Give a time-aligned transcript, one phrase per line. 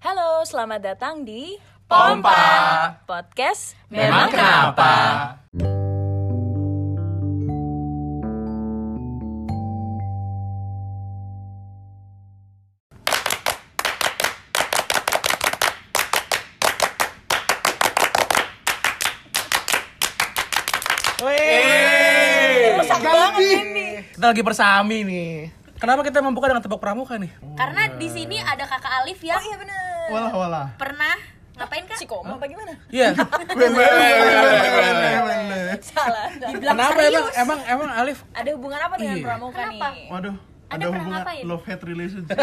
[0.00, 2.40] Halo, selamat datang di Pompa.
[3.04, 4.92] Podcast Memang kenapa?
[22.72, 23.88] Rusak banget ini.
[24.16, 25.60] Kita lagi bersami nih.
[25.76, 27.32] Kenapa kita membuka dengan tebak pramuka nih?
[27.56, 29.89] Karena di sini ada kakak Alif yang Iya bener.
[30.10, 30.66] Walah walah.
[30.76, 31.14] pernah
[31.56, 31.96] ngapain kak?
[31.96, 32.72] Si koma apa gimana?
[32.88, 33.12] Iya.
[35.80, 36.26] Salah.
[36.36, 38.18] Kenapa emang emang emang Alif?
[38.32, 39.24] Ada hubungan apa dengan Iya.
[39.24, 39.86] pramuka Kenapa?
[39.90, 40.06] nih?
[40.08, 40.40] Waduh, ada
[40.72, 41.42] pernah hubungan ngapain?
[41.44, 42.36] love hate relationship.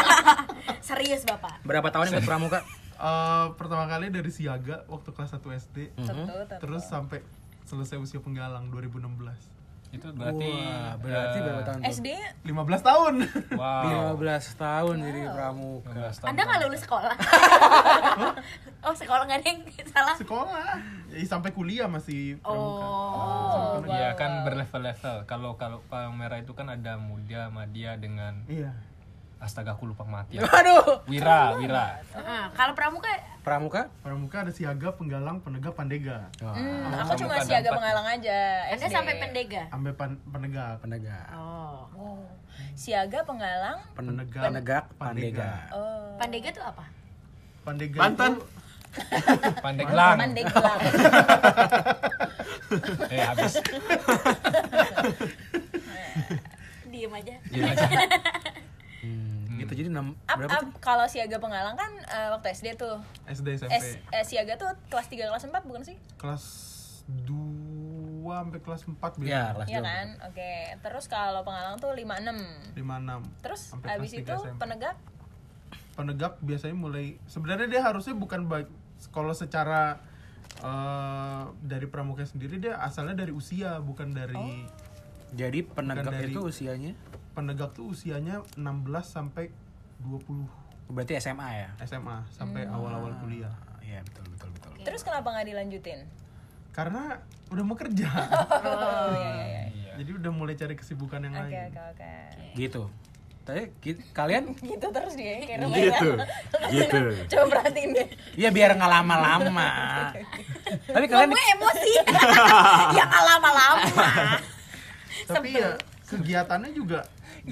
[0.88, 1.54] Serius bapak?
[1.62, 2.60] Berapa tahun ikut pramuka?
[2.92, 6.56] Eh, pertama kali dari Siaga waktu kelas 1 SD, Tentu, tentu.
[6.60, 7.24] terus sampai
[7.64, 9.59] selesai usia penggalang 2016.
[9.90, 11.80] Itu berarti Wah, berarti eh, berapa tahun?
[11.82, 12.08] SD
[12.46, 13.14] 15 tahun.
[13.58, 15.90] wow 15 tahun jadi pramuka.
[15.90, 17.14] 15 tahun Anda nggak lulus sekolah?
[18.86, 20.14] oh sekolah nggak ada yang salah?
[20.14, 20.70] Sekolah.
[21.10, 22.86] Ya, sampai kuliah masih pramuka.
[22.86, 23.82] Oh.
[23.82, 25.26] Iya kan berlevel-level.
[25.26, 28.70] Kalau kalau palang merah itu kan ada muda, madya dengan Iya.
[29.40, 30.36] Astaga aku lupa mati.
[30.60, 31.00] Aduh.
[31.06, 31.98] Wira, Wira.
[32.12, 33.08] Heeh, Kalau pramuka
[33.40, 33.88] Pramuka?
[34.04, 36.28] Pramuka ada Siaga, Penggalang, Penegak, Pandega.
[36.38, 37.80] Hmm, Ah, aku cuma siaga dampak.
[37.80, 38.38] pengalang aja.
[38.68, 38.92] Anda SD.
[38.92, 39.62] sampai pendega?
[39.66, 40.76] Sampai pan- Penegak.
[40.78, 41.24] Penegak.
[41.32, 41.88] Oh.
[41.90, 42.20] Oh.
[42.74, 43.80] Siaga pengalang.
[43.96, 44.42] Pen- Penegak.
[44.44, 45.40] Penegak, Pandega.
[45.40, 45.50] pandega.
[45.72, 46.12] Oh.
[46.16, 46.84] Pandega tuh apa?
[47.64, 48.32] Pandega Banten.
[48.36, 48.44] itu
[49.64, 50.16] Pandeglang.
[50.18, 50.80] Pandeglang.
[53.08, 53.54] Eh habis.
[56.86, 57.34] Diem aja.
[57.46, 57.86] Gini aja.
[59.80, 60.70] Jadi enam Up, berapa up, tuh?
[60.78, 63.00] kalau siaga pengalang kan eh, waktu SD tuh.
[63.24, 63.72] SD SMP.
[63.72, 65.96] S, eh, siaga tuh kelas 3 kelas 4 bukan sih?
[66.14, 66.44] Kelas
[67.24, 67.32] 2
[68.22, 69.88] sampai kelas 4 Ya, kelas Iya dua.
[69.88, 70.06] kan?
[70.26, 70.52] Oke.
[70.78, 72.76] Terus kalau pengalang tuh 56.
[72.76, 73.24] 56.
[73.40, 74.58] Terus Sampai habis kelas itu 3 SMP.
[74.58, 74.96] penegak
[75.90, 78.68] penegak biasanya mulai sebenarnya dia harusnya bukan baik
[79.08, 79.96] kalau secara
[80.58, 84.68] eh, dari pramuka sendiri dia asalnya dari usia bukan dari
[85.30, 86.92] Jadi penegak dari- itu usianya
[87.30, 88.66] penegak tuh usianya 16
[89.06, 89.48] sampai
[90.02, 91.68] 20 berarti SMA ya?
[91.82, 94.70] SMA sampai awal-awal kuliah Iya, betul betul betul.
[94.80, 96.00] Terus kenapa nggak dilanjutin?
[96.70, 97.18] karena
[97.50, 98.06] udah mau kerja
[98.62, 99.62] Oh iya iya iya.
[99.66, 99.92] Iya.
[99.98, 102.12] jadi udah mulai cari kesibukan yang Oke lain oke oke.
[102.54, 102.82] Gitu.
[103.40, 103.60] Tapi
[104.14, 106.10] kalian Gitu terus dia kayak gitu.
[106.70, 106.98] gitu.
[107.34, 108.06] Coba perhatiin deh.
[108.38, 109.68] Iya biar nggak lama-lama.
[110.86, 111.92] Tapi kalian Gue emosi.
[112.94, 114.06] ya nggak lama-lama.
[115.26, 115.74] tapi ya
[116.06, 117.02] kegiatannya juga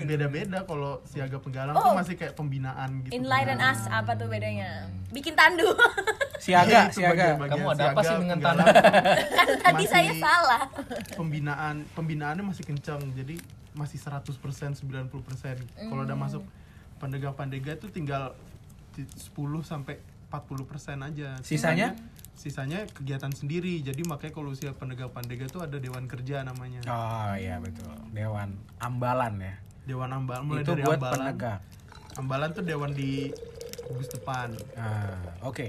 [0.00, 4.86] beda-beda kalau siaga penggalang tuh masih kayak pembinaan gitu Enlighten us apa tuh bedanya?
[5.08, 5.66] Bikin tandu.
[6.38, 7.34] siaga, siaga.
[7.34, 8.66] bagian-bagian Kamu ada apa sih dengan penggalang.
[9.38, 10.62] kan tadi Masih- saya salah.
[11.12, 13.34] pembinaan pembinaannya masih kencang jadi
[13.72, 14.34] masih 100%
[14.74, 14.82] 90%
[15.84, 16.42] kalau udah masuk
[16.96, 18.34] pandega pandega itu tinggal
[18.92, 19.98] di- 10 sampai
[20.28, 20.66] 40%
[21.00, 21.94] aja Sisanya?
[22.34, 27.34] sisanya kegiatan sendiri jadi makanya kalau usia pandega pandega itu ada dewan kerja namanya Oh
[27.34, 27.90] iya betul.
[28.08, 29.54] Dewan Ambalan ya.
[29.88, 31.58] Dewan ambalan mulai itu dari buat ambalan penegak.
[32.14, 33.32] ambalan tuh dewan di
[33.82, 35.64] kubus depan Ah, oke.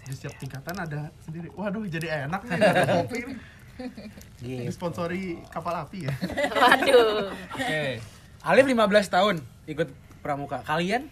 [0.00, 3.38] di setiap tingkatan ada sendiri waduh jadi enak nih ada kopi nih
[4.38, 4.66] Gitu.
[4.66, 6.14] disponsori kapal api ya
[6.50, 7.30] Waduh.
[7.52, 8.02] Oke.
[8.40, 8.74] Alif 15
[9.08, 9.36] tahun
[9.66, 10.62] ikut pramuka.
[10.62, 11.06] Kalian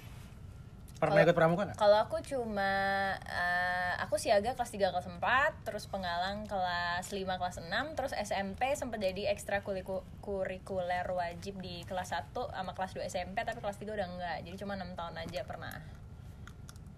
[0.97, 1.79] pernah ikut pramuka nggak?
[1.79, 2.73] Kalau aku cuma
[3.21, 8.73] eh, aku siaga kelas 3 kelas 4, terus pengalang kelas 5 kelas 6, terus SMP
[8.73, 14.07] sempat jadi ekstrakurikuler wajib di kelas 1 sama kelas 2 SMP tapi kelas 3 udah
[14.09, 14.39] enggak.
[14.49, 15.75] Jadi cuma 6 tahun aja pernah.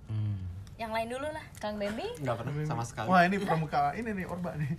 [0.08, 0.46] Hmm.
[0.78, 1.44] Yang lain dulu lah.
[1.58, 2.06] Kang Bambi?
[2.22, 3.06] Enggak pernah sama sekali.
[3.10, 4.70] wah ini pramuka ini nih orba nih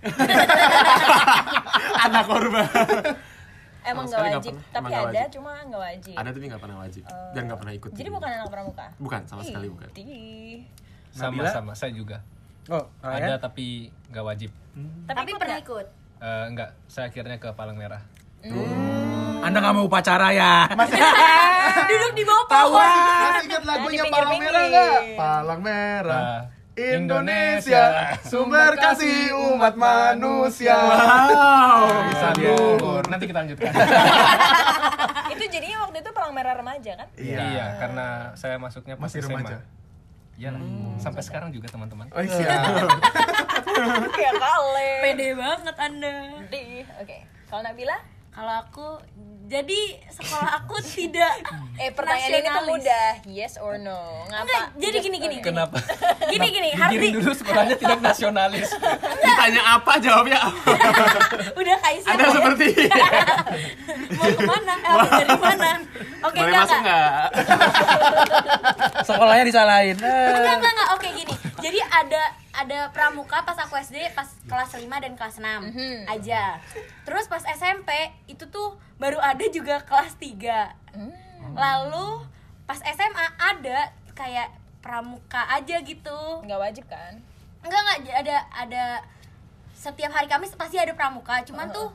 [2.08, 2.64] Anak korban.
[3.82, 4.68] Emang nggak sekali wajib, pernah.
[4.70, 5.28] tapi Emang ada wajib.
[5.30, 6.14] cuma nggak wajib.
[6.14, 7.02] Ada tapi nggak pernah wajib.
[7.30, 7.90] Dan nggak pernah ikut.
[7.92, 8.86] Jadi bukan anak pramuka.
[8.96, 9.88] Bukan, sama sekali Ih, bukan.
[9.96, 10.58] ih.
[11.10, 11.50] Sama Nabila?
[11.50, 12.16] sama saya juga.
[12.68, 13.40] Oh, Ada kalian?
[13.40, 13.66] tapi
[14.08, 14.50] nggak wajib.
[14.50, 15.66] Tapi, Tapi ikut pernah nggak?
[15.66, 15.86] ikut.
[16.20, 18.02] Eh, enggak, saya akhirnya ke Palang Merah.
[19.40, 20.68] Anda nggak mau upacara ya?
[21.90, 22.80] Duduk di bawah pohon.
[22.80, 24.38] Masih ingat lagunya Di Palang.
[24.38, 24.92] Merah nggak?
[25.16, 26.20] Palang Merah.
[26.22, 26.40] Ah,
[26.80, 30.72] Indonesia, sumber kasih umat manusia.
[30.74, 32.08] Wow.
[32.08, 33.02] Bisa luhur.
[33.12, 33.72] nanti kita lanjutkan.
[35.36, 37.08] Itu jadinya waktu itu perang merah remaja kan?
[37.16, 37.80] iya.
[37.80, 39.40] karena saya masuknya pas Masih SMA.
[39.40, 39.56] remaja.
[40.40, 40.62] Iya lah,
[40.96, 42.08] sampai sekarang juga teman-teman.
[42.16, 42.48] Oh siap.
[44.24, 44.90] ya kali.
[45.04, 46.12] Pede banget Anda.
[46.48, 47.28] Di, Oke.
[47.48, 47.96] Kalau Nabila?
[48.40, 48.88] Kalau aku
[49.50, 51.42] Jadi sekolah aku tidak
[51.74, 53.98] Eh pertanyaan ini tuh mudah, yes or no?
[54.30, 54.46] Ngapa?
[54.46, 55.36] Enggak, jadi gini gini.
[55.42, 55.76] Kenapa?
[56.28, 58.68] Gini gini, Digiring Hardi dulu sekolahnya tidak nasionalis.
[59.20, 60.72] Ditanya apa jawabnya apa?
[61.52, 62.30] udah kaisar Ada ya.
[62.32, 62.66] seperti
[64.16, 64.74] mau ke mana?
[64.76, 65.70] Eh, dari mana?
[66.20, 67.10] Oke, Boleh enggak, masuk enggak.
[67.10, 67.28] nggak?
[69.08, 69.96] Sekolahnya disalahin.
[69.98, 70.88] Enggak, enggak, enggak.
[70.94, 71.34] Oke, gini.
[71.58, 76.06] Jadi ada ada pramuka pas aku SD pas kelas 5 dan kelas 6 Mhm.
[76.06, 76.58] aja.
[77.02, 77.90] Terus pas SMP
[78.26, 80.74] itu tuh baru ada juga kelas 3.
[81.50, 82.26] Lalu
[82.64, 86.20] pas SMA ada kayak pramuka aja gitu.
[86.42, 87.22] Nggak wajib kan?
[87.60, 88.84] Enggak enggak ada ada
[89.72, 91.40] setiap hari Kamis pasti ada pramuka.
[91.42, 91.88] Cuman tuh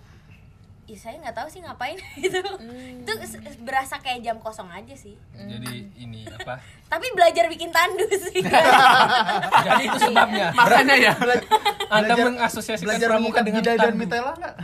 [0.85, 2.37] Ih, saya nggak tahu sih ngapain gitu.
[3.01, 5.17] Itu s- berasa kayak jam kosong aja sih.
[5.33, 6.61] Jadi ini apa?
[6.93, 8.45] Tapi belajar bikin tandu sih.
[9.57, 10.53] Jadi itu sebabnya.
[10.53, 11.13] Makanya ya.
[11.87, 13.99] Anda Belajar- mengasosiasikan Belajar pramuka dengan bidai dan tandu.
[13.99, 14.55] mitela nggak?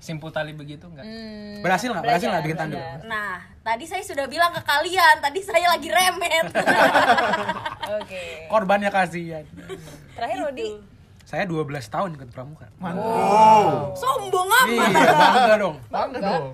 [0.00, 1.04] Simpul tali begitu enggak?
[1.04, 2.02] Hmm, Berhasil nggak?
[2.02, 2.78] Berhasil nggak bikin tandu?
[2.78, 2.98] belajar.
[3.04, 6.46] Nah, tadi saya sudah bilang ke kalian, tadi saya lagi remet.
[7.98, 8.24] Oke.
[8.46, 9.44] Korbannya kasihan.
[10.12, 10.70] Terakhir Rodi.
[11.30, 12.66] Saya 12 tahun ikut pramuka.
[12.82, 13.94] Mantap.
[13.94, 15.14] Sombong Iya, amat.
[15.14, 15.76] bangga dong.
[15.86, 16.46] Bangga dong.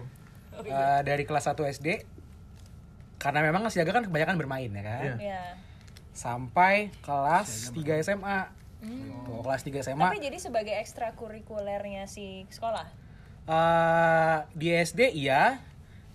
[0.68, 2.04] Eh, dari kelas 1 SD
[3.16, 5.16] karena memang siaga kan kebanyakan bermain ya kan.
[5.16, 5.32] Iya.
[5.32, 5.42] Ya.
[6.12, 8.52] Sampai kelas 3 SMA.
[9.24, 10.12] Tuh, kelas 3 SMA.
[10.12, 13.08] Tapi jadi sebagai ekstrakurikulernya si sekolah.
[13.46, 15.56] eh di SD iya,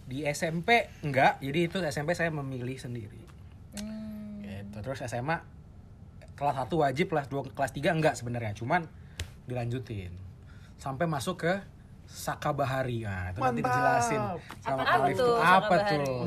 [0.06, 1.42] di SMP enggak.
[1.42, 3.26] Jadi itu SMP saya memilih sendiri.
[3.82, 4.46] Hmm.
[4.46, 4.78] Gitu.
[4.86, 5.42] Terus SMA
[6.42, 8.90] kelas 1 wajib, kelas 2, kelas 3 enggak sebenarnya, cuman
[9.46, 10.10] dilanjutin.
[10.76, 11.54] Sampai masuk ke
[12.10, 13.06] Saka Bahari.
[13.06, 14.20] Nah, itu nanti dijelasin
[14.60, 16.26] sama Apa Rif tuh apa tuh?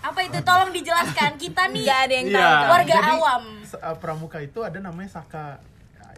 [0.00, 0.38] Apa itu?
[0.40, 1.36] Tolong dijelaskan.
[1.36, 2.38] Kita nih Nggak ada yang Iya.
[2.38, 2.68] tahu kan?
[2.70, 3.42] warga Jadi, awam.
[3.68, 5.60] uh, pramuka itu ada namanya Saka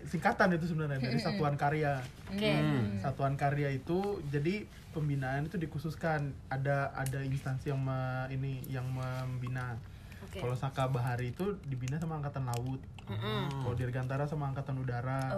[0.05, 1.99] singkatan itu sebenarnya dari Satuan Karya.
[2.29, 2.53] Oke.
[3.01, 4.63] Satuan Karya itu jadi
[4.93, 9.75] pembinaan itu dikhususkan ada ada instansi yang me- ini yang membina.
[10.23, 10.39] Oke.
[10.39, 12.79] Kalau Saka Bahari itu dibina sama angkatan laut.
[13.05, 15.33] Kalau Dirgantara sama angkatan udara.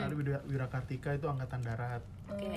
[0.00, 2.02] Lalu Wira- Wirakartika itu angkatan darat.
[2.26, 2.48] Oke.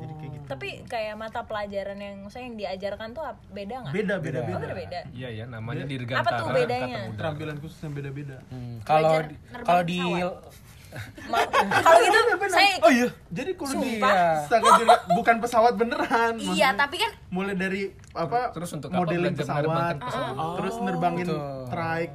[0.00, 0.44] Jadi kayak gitu.
[0.46, 3.92] Tapi kayak mata pelajaran yang maksudnya yang diajarkan tuh beda nggak?
[3.92, 5.00] beda beda Oh, beda.
[5.10, 6.24] Iya ya, namanya Dia- dirgantara.
[6.26, 6.98] Apa tuh bedanya?
[7.10, 8.36] Keterampilan khusus yang beda-beda.
[8.48, 9.98] Hmm, kalau nerbangin kalau di
[10.90, 12.18] Kalau gitu
[12.50, 16.34] saya ikut Oh iya, jadi kalau di Dirga- bukan pesawat beneran.
[16.34, 16.70] Iya, maksudnya.
[16.74, 20.56] tapi kan mulai dari apa Terus untuk apa modeling pesawat, pesawat?
[20.58, 21.66] terus nerbangin Betul.
[21.70, 22.14] trike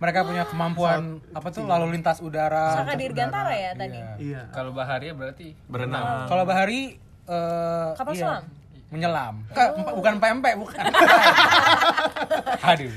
[0.00, 2.72] mereka punya kemampuan apa tuh lalu lintas udara.
[2.80, 4.00] Saka Dirgantara ya tadi.
[4.00, 4.12] Iya.
[4.16, 6.24] iya Kalau Baharia berarti Berenang.
[6.24, 6.96] Kalau Bahari
[7.28, 8.44] eh Kapal iya, selam?
[8.90, 9.34] menyelam.
[9.52, 10.82] Ka- bukan PMP, bukan.
[12.74, 12.92] Aduh.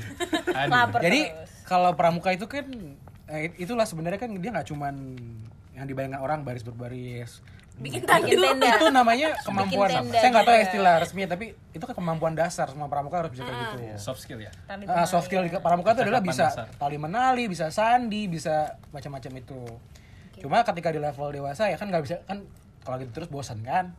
[0.50, 0.98] Aduh.
[1.04, 1.20] Jadi
[1.68, 2.66] kalau pramuka itu kan
[3.28, 4.94] eh, itulah sebenarnya kan dia nggak cuman
[5.76, 7.44] yang dibayangkan orang baris berbaris.
[7.74, 8.78] Bikin tenda.
[8.78, 9.90] Itu namanya kemampuan.
[9.90, 10.66] tenda Saya nggak tahu ya juga.
[10.70, 13.78] istilah resminya tapi itu kan kemampuan dasar semua pramuka harus bisa kayak gitu.
[13.98, 14.50] soft skill ya.
[14.86, 16.66] Ah, soft skill di pramuka itu adalah bisa dasar.
[16.78, 19.62] tali menali, bisa sandi, bisa macam-macam itu.
[20.38, 22.46] Cuma ketika di level dewasa ya kan nggak bisa kan
[22.86, 23.90] kalau gitu terus bosan kan.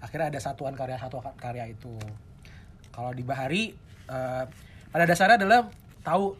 [0.00, 1.96] Akhirnya ada satuan karya satuan karya itu.
[2.92, 3.72] Kalau di Bahari
[4.08, 4.44] eh,
[4.92, 5.70] pada dasarnya adalah
[6.04, 6.36] tahu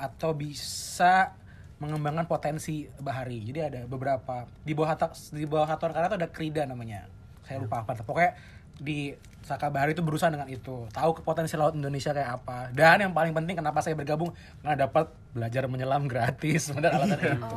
[0.00, 1.36] atau bisa
[1.80, 3.40] mengembangkan potensi Bahari.
[3.42, 7.08] Jadi ada beberapa di bawah hata- di bawah satuan karya itu ada krida namanya.
[7.42, 7.96] Saya lupa apa.
[7.98, 8.36] Pokoknya
[8.76, 10.84] di Saka Bahari itu berusaha dengan itu.
[10.86, 12.68] Tahu ke potensi laut Indonesia kayak apa.
[12.70, 14.30] Dan yang paling penting kenapa saya bergabung
[14.60, 16.68] karena dapat belajar menyelam gratis.
[16.76, 17.56] Benar alasannya itu.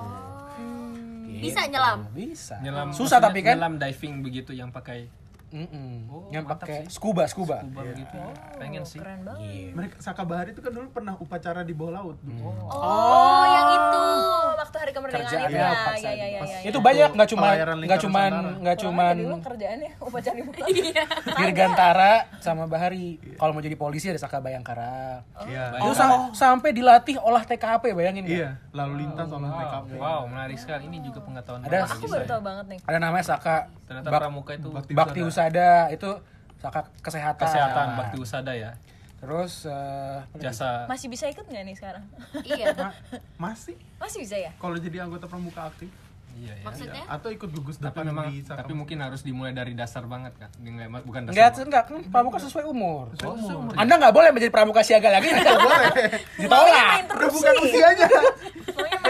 [1.43, 1.71] Bisa Gitu.
[1.71, 1.99] nyelam?
[2.09, 2.55] Bisa.
[2.63, 3.59] Nyelam Susah tapi kan.
[3.59, 5.11] Nyelam diving begitu yang pakai
[5.53, 6.09] Mm-mm.
[6.09, 7.61] Oh, yang pakai scuba scuba.
[7.61, 8.17] scuba begitu.
[8.57, 8.97] Pengen sih.
[8.97, 9.45] Keren banget.
[9.45, 9.69] Iya.
[9.71, 12.17] mereka Saka Bahari itu kan dulu pernah upacara di bawah laut
[12.65, 14.01] Oh, yang itu.
[14.01, 15.69] Oh, waktu hari kemerdekaan Kerjaan itu ya, ya.
[15.93, 16.83] Ya, ya, ya, ya, Itu ya.
[16.83, 18.59] banyak nggak cuma nggak Nusantara.
[18.59, 18.77] nggak
[19.13, 20.65] dulu kerjaannya upacara di bulan.
[20.65, 21.03] Iya.
[21.37, 23.05] Dirgantara sama Bahari.
[23.35, 25.21] Kalau mau jadi polisi ada Saka Bayangkara.
[25.45, 30.57] iya Itu sam- sampai dilatih olah TKP bayangin iya lalu lintas olah TKP Wow, menarik
[30.57, 30.87] sekali.
[30.87, 32.79] Ini juga pengetahuan Ada- baru Aku baru tahu banget nih.
[32.83, 36.09] Ada namanya Saka Ternyata pramuka itu Bakti Bakti Usada itu
[36.55, 37.43] Saka kesehatan.
[37.43, 38.71] kesehatan, bakti usada ya.
[39.19, 42.03] Terus eh, Jasa Masih bisa ikut nggak nih sekarang?
[42.41, 42.71] Iya.
[42.75, 42.95] Ma-
[43.35, 44.51] masih Masih bisa ya?
[44.55, 45.91] kalau jadi anggota pramuka aktif
[46.33, 46.63] Iya ya.
[46.65, 47.03] Maksudnya?
[47.07, 50.33] atau ikut gugus Tapi depan memang di Saka tapi mungkin harus dimulai dari dasar banget
[50.37, 50.49] kan.
[50.59, 51.65] Enggak bukan enggak dasar.
[51.65, 53.13] enggak kan pramuka sesuai umur.
[53.21, 53.73] Oh, umur.
[53.77, 55.29] Anda nggak boleh menjadi pramuka siaga lagi.
[55.29, 55.85] Nggak boleh.
[56.41, 56.97] Ditolak.
[57.13, 58.07] Udah bukan usianya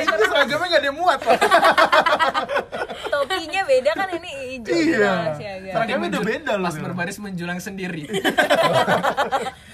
[0.04, 1.40] itu seragamnya gak ada yang muat Pak.
[3.14, 5.72] topinya beda kan ini hijau iya siaga.
[5.72, 8.04] seragamnya udah beda loh Pas berbaris menjulang sendiri.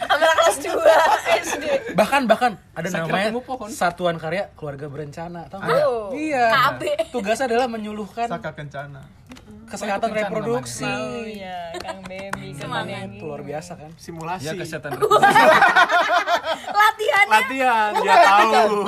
[0.62, 1.64] Kamera kelas 2 SD.
[1.94, 3.70] bahkan bahkan ada Saya kira namanya pohon.
[3.70, 5.80] satuan karya keluarga berencana tahu nggak?
[5.82, 6.10] Oh.
[6.12, 6.82] iya KB.
[7.10, 9.02] tugasnya adalah menyuluhkan Saka kencana
[9.66, 10.82] kesehatan reproduksi.
[10.82, 13.06] Oh iya, Kang Bebi Semangat.
[13.08, 13.94] Itu luar biasa kan.
[13.96, 14.42] Simulasi.
[14.44, 14.98] Ya kesehatan
[16.72, 18.18] latihannya Latihan, dia
[18.50, 18.82] tahu.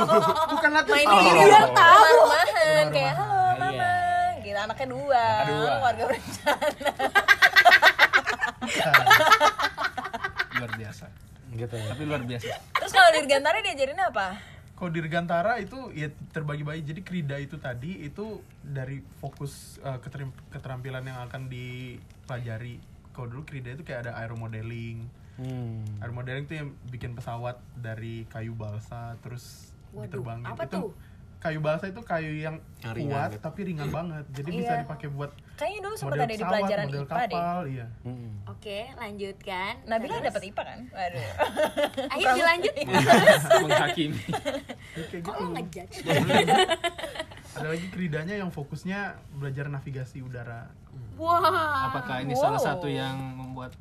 [0.50, 1.22] bukan latihan main Oh.
[1.46, 3.94] biar tahu Rumahan kayak halo mama.
[4.42, 5.70] Gitu anaknya dua, dua.
[5.78, 6.66] keluarga berencana.
[10.58, 11.06] luar biasa.
[11.52, 11.76] Gitu.
[11.76, 12.48] Tapi luar biasa.
[12.80, 14.28] Terus kalau Dirgantara diajarin apa?
[14.76, 16.82] Kalau Dirgantara itu ya terbagi-bagi.
[16.82, 20.00] Jadi Krida itu tadi itu dari fokus uh,
[20.50, 22.82] keterampilan yang akan dipelajari.
[23.14, 25.06] Kalau dulu Krida itu kayak ada aeromodeling.
[25.38, 25.86] Hmm.
[26.02, 30.46] Aeromodeling itu yang bikin pesawat dari kayu balsa terus Waduh, diterbangin.
[30.48, 30.88] apa itu tuh?
[31.42, 33.42] Kayu balsa itu kayu yang Yang ringan kuat gitu.
[33.42, 34.24] tapi ringan banget.
[34.32, 34.82] Jadi bisa Iya.
[34.82, 37.26] dipakai buat Kayaknya dulu sempat model ada di pelajaran model IPA deh.
[37.34, 37.86] kapal, iya.
[38.02, 38.32] Hmm.
[38.48, 40.28] oke lanjutkan Nabila Terus?
[40.28, 40.80] dapat IPA kan?
[40.88, 41.28] Waduh.
[42.14, 42.74] ayo dilanjut
[43.64, 44.22] Menghakimi.
[44.92, 45.42] Ya, kayak kok gitu.
[45.42, 45.96] lo ngejudge
[47.52, 49.00] Ada lagi Kridanya yang fokusnya
[49.34, 50.70] belajar navigasi udara.
[51.16, 53.74] wah Apakah ini salah satu yang membuat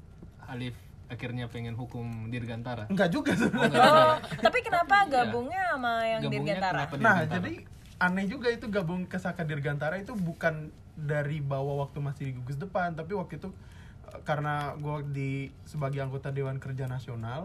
[0.44, 0.74] Alif
[1.10, 2.86] akhirnya pengen hukum Dirgantara?
[2.86, 3.82] Enggak juga sebenarnya.
[3.82, 6.78] Oh, tapi kenapa gabungnya sama yang Gabungnya Dirgantara?
[6.78, 7.34] Nah, Dirgantara?
[7.34, 7.52] jadi
[8.00, 12.56] aneh juga itu gabung ke Saka Dirgantara itu bukan dari bawah waktu masih di gugus
[12.56, 13.50] depan, tapi waktu itu
[14.08, 15.30] eh, karena gue di
[15.66, 17.44] sebagai anggota Dewan Kerja Nasional,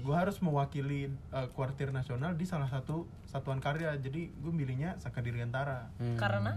[0.00, 3.92] gue harus mewakili eh, kuartir nasional di salah satu satuan karya.
[4.00, 5.92] Jadi gue milihnya Saka Dirgantara.
[6.16, 6.56] Karena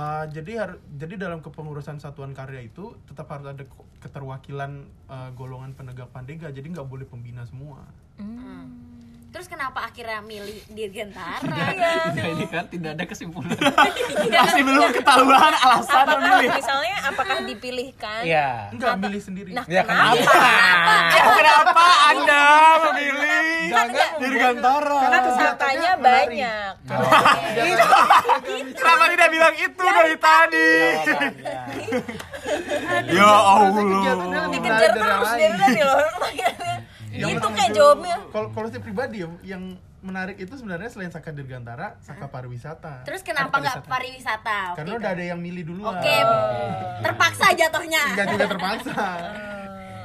[0.00, 3.64] Eh, jadi har- jadi dalam kepengurusan satuan karya itu tetap harus ada
[4.00, 6.48] keterwakilan eh, golongan penegak pandega.
[6.48, 7.84] Jadi nggak boleh pembina semua.
[9.40, 12.12] Terus kenapa akhirnya milih Dirgantara Iya.
[12.12, 13.56] Ya, ini kan tidak ada kesimpulan.
[14.28, 16.60] Masih belum ketahuan alasan apakah memilih.
[16.60, 18.20] misalnya apakah dipilihkan?
[18.20, 18.68] Iya.
[18.68, 19.56] Enggak milih sendiri.
[19.56, 20.12] Nah, Ya kenapa?
[20.20, 20.92] kenapa?
[21.40, 22.44] Kenapa Anda
[22.84, 23.72] memilih
[24.20, 25.00] Dirgantara?
[25.08, 26.28] Karena kegiatannya pesertanya menarik.
[26.28, 26.72] banyak.
[28.76, 30.72] Kenapa tidak bilang itu dari tadi?
[33.08, 33.72] Ya Allah.
[34.52, 36.04] Dikejar terus dari tadi loh.
[37.28, 38.16] Itu kayak jawabnya.
[38.32, 43.04] Kalau kalau saya pribadi ya, yang menarik itu sebenarnya selain Saka Dirgantara, Saka Pariwisata.
[43.04, 45.92] terus kenapa nggak pariwisata Karena Oke, udah ada yang milih duluan.
[46.00, 46.16] Oke,
[47.04, 48.02] terpaksa jatuhnya.
[48.16, 49.06] Enggak juga terpaksa.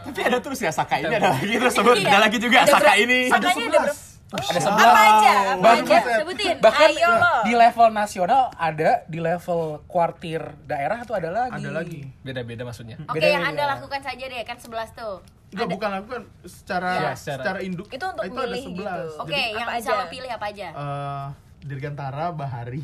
[0.05, 3.31] Tapi ada terus ya Saka ini ada lagi terus sebut ada lagi juga Saka ini.
[3.31, 4.14] Sakanya ada berapa?
[4.37, 4.95] Ada Apa sebelas.
[4.95, 5.33] aja?
[5.33, 6.17] Apa Bahkan- aja?
[6.17, 6.55] Sebutin.
[6.57, 7.33] Bahkan Ayo lo.
[7.41, 11.57] di level nasional ada, di level kuartir daerah tuh ada lagi.
[11.57, 12.01] Ada lagi.
[12.21, 12.95] Beda-beda maksudnya.
[13.01, 13.49] Oke, Beda yang ya.
[13.49, 15.23] Anda lakukan saja deh, kan 11 tuh.
[15.47, 17.87] Enggak bukan lakukan secara Ya, secara- secara induk.
[17.87, 18.75] Itu untuk ada milih 11.
[19.07, 19.21] gitu.
[19.21, 20.67] Oke, Jadi, yang apa bisa lo pilih apa aja?
[20.69, 21.25] eh,
[21.61, 22.83] Dirgantara, Bahari,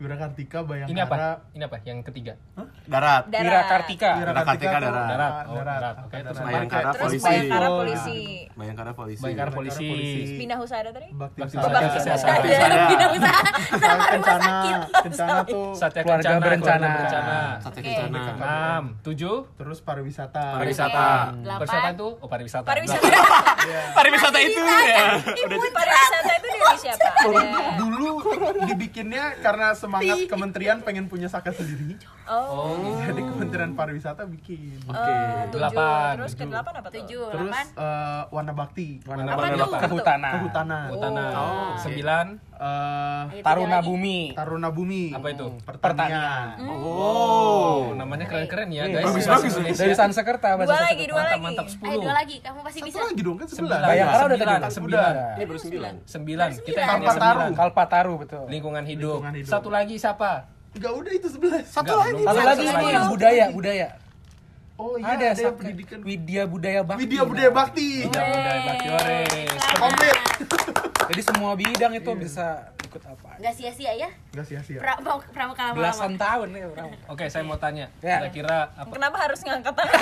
[0.00, 0.96] Wirakartika, Bayangkara.
[0.96, 1.16] Ini apa?
[1.52, 1.76] Ini apa?
[1.84, 2.32] Yang ketiga.
[2.88, 3.28] Darat.
[3.28, 3.44] Darat.
[3.44, 4.10] Wira Kartika.
[4.16, 5.04] Wirakartika tuh darat.
[5.12, 5.32] Darat.
[5.44, 5.76] Oh, darat.
[5.76, 5.96] darat.
[6.00, 6.24] Oke, Darat.
[6.24, 7.28] terus Bayangkara Terus polisi.
[7.28, 8.18] Bayangkara polisi.
[8.56, 9.20] Bayangkara polisi.
[9.20, 9.88] Bayangkara polisi.
[10.40, 11.08] Pindah usaha tadi?
[11.12, 11.38] Bakti.
[11.44, 11.68] Wisata.
[11.68, 11.98] Bakti.
[12.00, 12.32] Wisata.
[12.88, 13.40] Bina usaha
[13.76, 14.78] sama rumah sakit.
[15.04, 16.80] kencana tuh Satya Keluarga Kencana, berencana.
[16.80, 17.36] keluarga berencana.
[17.60, 17.92] Sate Oke.
[17.92, 18.20] Kencana.
[18.40, 20.44] Enam, tujuh, terus pariwisata.
[20.56, 21.08] pariwisata.
[21.44, 22.64] Pariwisata itu, oh pariwisata.
[22.64, 23.08] Pariwisata.
[23.92, 25.20] Pariwisata itu ya.
[25.20, 27.08] Ibu pariwisata itu dari siapa?
[27.20, 27.60] Ada.
[27.76, 28.08] Dulu
[28.64, 31.98] dibikinnya karena semangat kementerian pengen punya saka sendiri.
[32.30, 33.02] Oh.
[33.02, 34.78] Jadi Kementerian Pariwisata bikin.
[34.86, 35.50] Oh, tujuh.
[35.50, 36.12] Delapan.
[36.14, 36.96] Terus ke delapan apa tuh?
[37.02, 37.66] Tujuh, Terus delapan.
[37.74, 39.82] eh, Warna Bakti, Warna Apa Bakti.
[39.82, 40.32] Kehutanan.
[40.38, 41.24] Kehutanan, Utana.
[41.34, 41.42] Oh,
[41.74, 41.82] oke.
[41.82, 42.26] Sembilan,
[42.60, 43.78] eh, Ayo, Taruna.
[43.80, 44.18] Bumi.
[44.30, 45.10] Taruna Bumi.
[45.10, 45.46] apa itu?
[45.64, 46.60] Pertanian.
[46.60, 47.96] Oh.
[47.96, 49.08] Namanya keren-keren ya, guys.
[49.08, 49.74] bagus, bagus.
[49.74, 51.42] Dari Sansekerta bahasa Dua lagi, dua Mantap, lagi.
[51.42, 51.64] mantap.
[51.64, 52.02] Ayo Sepuluh.
[52.02, 53.00] dua lagi, kamu pasti Satu bisa.
[53.02, 53.56] lagi dong kan sebelas.
[53.56, 53.80] Sembilan.
[53.88, 54.74] Bayangkara udah Sembilan, tadi.
[54.74, 55.12] sembilan.
[55.16, 55.92] Ini baru sembilan.
[56.04, 56.48] Sembilan.
[56.60, 57.46] Kita Kalpataru.
[57.56, 58.44] Kalpataru betul.
[58.46, 59.18] Lingkungan hidup.
[59.18, 59.50] Lingkungan hidup.
[59.50, 60.30] Satu lagi siapa?
[60.70, 61.64] Enggak udah itu sebelas.
[61.66, 62.22] Satu lagi.
[62.22, 63.08] Satu lagi Satu ini lagi.
[63.08, 63.88] budaya, budaya.
[64.80, 66.00] Oh iya ada ada, pendidikan.
[66.00, 67.00] Widya Budaya Bakti.
[67.04, 67.88] Widya Budaya Bakti.
[68.00, 68.88] Tidak budaya Bakti.
[69.76, 70.16] Komplit.
[71.10, 73.34] Jadi semua bidang itu bisa ikut apa?
[73.42, 74.06] Nggak sia-sia ya?
[74.30, 74.78] Enggak sia-sia.
[74.78, 74.94] Pra,
[75.34, 75.78] pramuka lama-lama.
[75.82, 76.86] Belasan tahun ya orang.
[77.10, 77.90] Oke, saya mau tanya.
[77.98, 78.22] Ya.
[78.22, 78.94] Kira-kira apa?
[78.94, 79.90] Kenapa harus ngangkat tangan?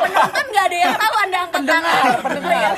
[0.00, 2.02] Penonton nggak ada yang tahu anda angkat tangan.
[2.24, 2.74] Pendengar.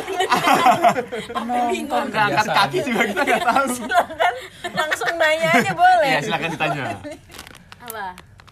[1.70, 2.06] Bingung.
[2.10, 3.66] Nggak angkat kaki juga kita nggak tahu.
[3.78, 4.34] Silakan
[4.74, 6.10] langsung nanya aja boleh.
[6.10, 6.82] Ya silakan ditanya.
[7.78, 8.06] Apa?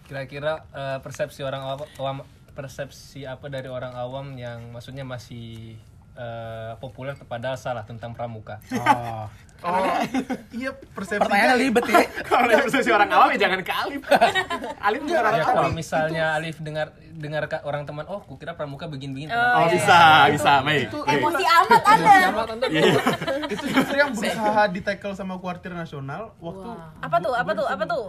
[0.07, 1.67] Kira-kira eh, persepsi orang
[1.99, 5.75] awam- persepsi apa dari orang awam yang maksudnya masih
[6.17, 8.57] eh, populer padahal salah tentang pramuka.
[8.77, 9.25] Oh.
[9.65, 9.89] Oh,
[10.53, 11.17] iya persepsi.
[11.17, 12.05] Pertanyaannya ribet ya.
[12.29, 14.01] Kalau persepsi orang awam ya jangan ke Alif.
[14.85, 15.55] Alif juga orang Ya awam.
[15.57, 19.33] kalau misalnya Alif dengar dengar orang teman, oh, kukira pramuka begini-begini.
[19.33, 19.73] Oh iya.
[19.73, 20.93] bisa, bisa, baik.
[20.93, 21.17] Itu baik.
[21.17, 22.13] Emosi amat anda.
[22.21, 22.65] Sama tante.
[23.49, 26.69] itu justru yang berusaha di tackle sama kuartir nasional waktu
[27.01, 27.33] Apa tuh?
[27.33, 27.65] Apa tuh?
[27.65, 28.05] Apa tuh?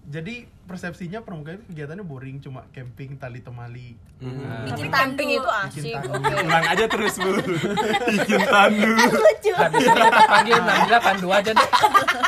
[0.00, 4.26] Jadi persepsinya pramuka itu kegiatannya boring cuma camping tali temali Tapi
[4.66, 5.38] Bikin camping tandu.
[5.38, 5.94] itu asik.
[6.40, 7.30] Ulang aja terus bu.
[8.10, 8.90] Bikin tandu.
[8.96, 11.68] lucu Habis ini kita panggil Nabila Pandu aja deh.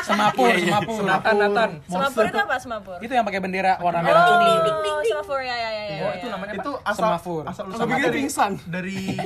[0.01, 0.99] Semapur, semapur.
[1.03, 1.69] Natan, Natan.
[1.85, 2.97] Semapur itu apa semapur?
[2.99, 4.59] Itu yang pakai bendera warna merah kuning.
[4.83, 5.97] Oh, semapur ya ya ya ya.
[5.99, 6.61] Oh, itu namanya apa?
[6.61, 7.41] itu asal Semafur.
[7.45, 8.51] asal pikir dari pingsan.
[8.65, 8.97] dari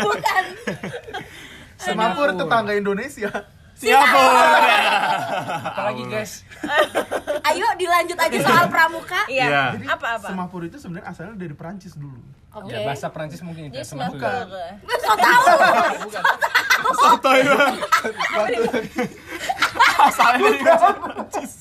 [0.00, 0.44] bukan
[1.76, 3.30] Semapur tetangga Indonesia
[3.80, 4.20] Siapa?
[5.72, 6.44] Apalagi guys.
[7.48, 9.46] ayo dilanjut aja soal pramuka Iya.
[9.48, 9.62] Iya.
[9.80, 10.28] Jadi Apa apa?
[10.28, 12.20] Semapur itu sebenarnya asalnya dari Perancis dulu.
[12.50, 12.68] Oke.
[12.68, 14.20] Ya bahasa Prancis mungkin itu semapur.
[14.20, 14.52] juga.
[14.84, 15.44] so tahu
[16.92, 17.80] Sotoy banget.
[19.98, 21.52] Asalnya dari bahasa Prancis.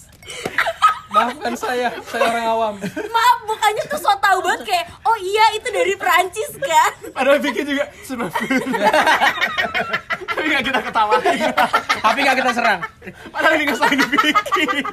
[1.10, 2.74] Maafkan saya, saya orang awam.
[2.86, 7.66] maaf bukannya tuh so tahu banget kayak oh iya itu dari Perancis kan Padahal bikin
[7.66, 8.46] juga semapur.
[10.30, 11.50] Tapi nggak kita ketawain.
[12.00, 12.80] Tapi gak kita serang.
[13.34, 14.86] Padahal ini nggak salah dibikin.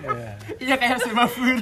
[0.56, 1.54] Iya kayak semapur.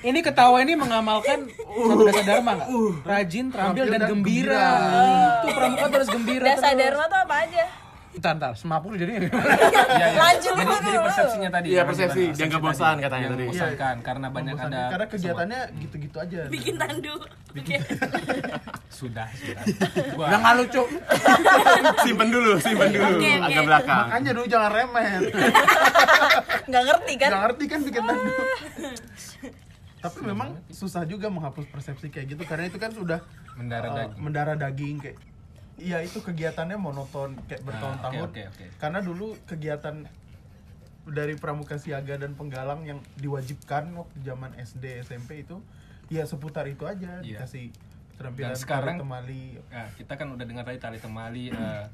[0.00, 1.52] Ini ketawa ini mengamalkan
[1.86, 2.68] satu dasar dharma nggak?
[3.02, 4.66] Rajin, terampil, dan, dan gembira.
[5.40, 6.44] Itu pramuka terus gembira.
[6.46, 6.80] Dasar terus.
[6.80, 7.64] dharma tuh apa aja?
[8.10, 10.06] Ntar, ntar, semapur jadi Iya, iya.
[10.18, 10.82] Lanjut jadi, dulu.
[10.82, 11.66] jadi persepsinya tadi.
[11.70, 12.22] Iya, Yang persepsi.
[12.34, 13.44] Dia nggak bosan katanya tadi.
[13.46, 16.40] membosankan karena banyak ada Karena kegiatannya gitu-gitu aja.
[16.50, 17.14] bikin tandu
[17.50, 17.76] Oke.
[18.98, 19.62] sudah sudah.
[20.18, 20.82] Udah nggak lucu.
[22.04, 23.14] Simpen dulu, simpen dulu.
[23.14, 23.46] Oke, oke.
[23.46, 24.04] Agak belakang.
[24.10, 25.20] Makanya dulu jangan remen.
[26.66, 27.30] Nggak ngerti kan?
[27.30, 28.32] Gak ngerti kan bikin tandu.
[30.00, 33.20] Tapi memang susah juga menghapus persepsi kayak gitu karena itu kan sudah
[33.52, 34.18] Mendarah uh, daging.
[34.18, 35.18] mendarah daging kayak
[35.76, 38.20] Iya itu kegiatannya monoton kayak bertahun-tahun.
[38.26, 38.64] oke, oke, oke.
[38.76, 40.04] Karena dulu kegiatan
[41.02, 45.56] dari pramuka siaga dan penggalang yang diwajibkan waktu zaman SD SMP itu
[46.06, 47.40] ya seputar itu aja Iya.
[47.40, 47.72] dikasih
[48.12, 51.84] keterampilan Dan sekarang- tari temali Nah, kita kan udah dengar tadi tali temali eh,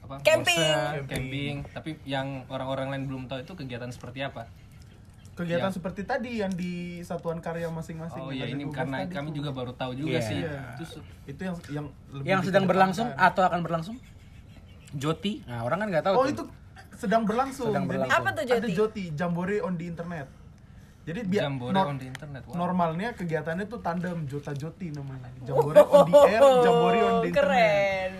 [0.00, 0.14] apa?
[0.20, 0.54] Camping.
[0.54, 1.54] borsa, camping.
[1.66, 4.46] Tapi yang orang-orang lain belum tahu itu kegiatan seperti apa?
[5.34, 5.74] Kegiatan Iya.
[5.74, 9.36] seperti tadi yang di satuan karya masing-masing Oh iya ini 12 karena tadi kami tuh.
[9.36, 10.22] juga baru tahu juga Iya.
[10.22, 10.40] sih.
[10.40, 10.60] Iya.
[10.72, 10.84] Itu
[11.26, 13.32] itu yang yang lebih Yang sedang berlangsung dikedepankan.
[13.32, 13.96] atau akan berlangsung?
[14.92, 15.42] Joti.
[15.44, 16.14] Nah, orang kan nggak tahu.
[16.14, 16.30] Oh tuh.
[16.30, 16.42] itu
[16.94, 17.68] sedang berlangsung.
[17.68, 18.14] Sedang Jadi berlangsung.
[18.16, 18.72] Apa tuh Ada Joti?
[18.72, 20.26] Joti, Jambore on the internet.
[21.04, 22.42] Jadi biar Jambore nor- on the internet.
[22.44, 22.54] Wow.
[22.56, 25.28] normalnya kegiatannya tuh tandem Jota Joti namanya.
[25.40, 27.34] Jambore on the air, Jambore on the internet.
[27.36, 28.12] Keren.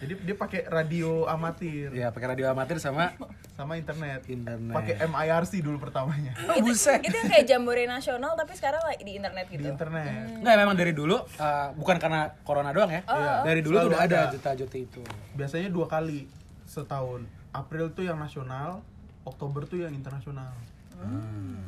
[0.00, 3.12] Jadi dia pakai radio amatir Ya, pakai radio amatir sama
[3.52, 4.24] sama internet.
[4.24, 4.72] Internet.
[4.72, 7.04] Pakai MIRC dulu pertamanya Oh, buset.
[7.04, 9.68] Itu yang kayak jambore nasional tapi sekarang lagi di internet di gitu.
[9.68, 10.40] internet.
[10.40, 13.04] Nggak, memang dari dulu uh, bukan karena corona doang ya.
[13.44, 14.32] Dari dulu tuh Selalu udah ada ada.
[14.32, 15.02] juta joti itu.
[15.36, 16.24] Biasanya dua kali
[16.64, 17.28] setahun.
[17.52, 18.80] April tuh yang nasional,
[19.28, 20.56] Oktober tuh yang internasional.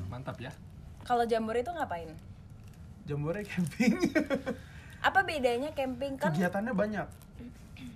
[0.09, 0.53] Mantap ya.
[1.05, 2.09] Kalau jambore itu ngapain?
[3.05, 3.99] Jambore camping.
[5.09, 6.31] Apa bedanya camping kan?
[6.31, 7.07] Kegiatannya banyak.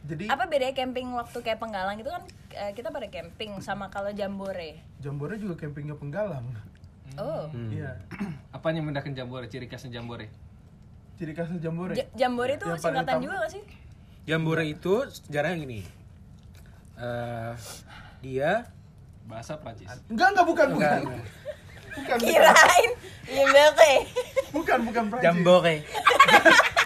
[0.07, 2.23] Jadi Apa bedanya camping waktu kayak penggalang itu kan
[2.55, 4.79] eh, kita pada camping sama kalau jambore.
[5.03, 6.47] Jambore juga campingnya penggalang.
[7.19, 7.51] Oh.
[7.73, 7.99] Iya.
[8.57, 9.47] Apa yang membedakan jambore?
[9.51, 10.31] Ciri khasnya jambore?
[11.19, 11.95] Ciri khasnya jambore.
[11.97, 13.63] Ja- jambore itu Yang paling singkatan juga gak sih?
[14.27, 15.81] Jambore itu sejarahnya gini.
[16.97, 17.53] Eh
[18.23, 18.67] dia
[19.27, 19.91] Bahasa Prancis.
[20.07, 21.01] Enggak, enggak bukan, bukan.
[21.03, 21.25] enggak
[21.97, 22.29] Bukan, bukan.
[22.29, 22.91] Kirain
[23.27, 23.95] jambore.
[24.55, 25.25] Bukan, bukan Prancis.
[25.27, 25.77] Jambore.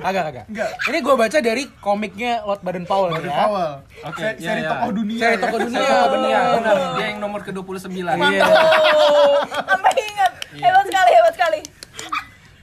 [0.00, 0.44] agak agak.
[0.48, 0.70] Enggak.
[0.88, 3.36] Ini gue baca dari komiknya Lord Baden Powell Baden ya.
[3.44, 3.72] Powell.
[4.08, 4.70] Oke, Se- iya, seri iya.
[4.72, 5.18] tokoh dunia.
[5.20, 5.40] Seri ya.
[5.44, 5.80] tokoh dunia.
[5.82, 6.74] Iya, benar, bener.
[6.76, 6.96] benar.
[6.96, 7.92] Dia yang nomor ke-29.
[7.92, 8.44] Iya.
[8.96, 9.34] Oh,
[9.68, 10.32] sampai ingat.
[10.52, 11.60] Hebat sekali, hebat sekali.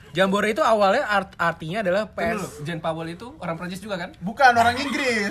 [0.09, 2.65] Jambore itu awalnya art artinya adalah dulu, pes.
[2.65, 4.09] Jean Powell itu orang Prancis juga kan?
[4.17, 5.29] Bukan orang Inggris.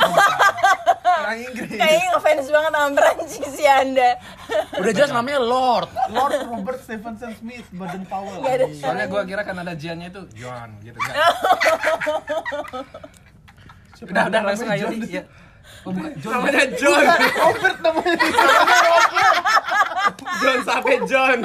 [1.18, 1.78] Orang Inggris.
[1.78, 4.10] Kayaknya ngefans banget sama Prancis ya Anda.
[4.78, 5.88] Udah jelas namanya Lord.
[6.14, 8.40] Lord Robert Stephenson Smith, Baden Powell.
[8.42, 11.14] Gak ada Soalnya gua kira kan ada Jean-nya itu John gitu kan.
[13.98, 14.92] Siapa udah, udah langsung ayo John?
[14.94, 15.00] nih.
[15.10, 15.22] Iya.
[15.86, 16.32] Oh, bukan John.
[16.38, 17.04] Namanya John.
[17.38, 18.14] Robert namanya.
[20.42, 21.38] John sampai John.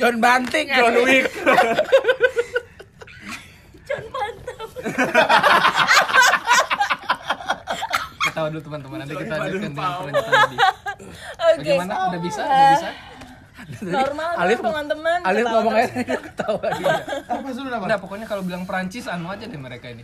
[0.00, 0.66] John Banting.
[0.72, 1.26] John Wick.
[8.40, 8.96] Ketawa dulu teman-teman.
[8.96, 10.56] Nanti kita lanjutkan dengan perlanjutan tadi.
[11.44, 11.58] Oke.
[11.60, 11.92] Bagaimana?
[12.08, 12.40] Udah bisa?
[12.40, 12.90] Udah bisa?
[13.84, 15.18] Normal kan Alif- teman-teman.
[15.20, 15.92] Alif ngomong aja
[16.24, 16.96] ketawa dia.
[17.28, 17.82] Apa dulu nama?
[17.84, 20.00] Udah pokoknya kalau bilang Prancis anu aja deh mereka ini.